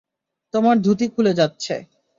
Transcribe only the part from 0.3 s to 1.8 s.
তোমার ধুতি খুলে যাচ্ছে।